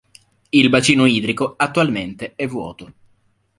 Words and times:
Il 0.49 0.69
Bacino 0.69 1.05
idrico 1.05 1.53
attualmente 1.55 2.33
è 2.35 2.47
vuoto. 2.47 2.91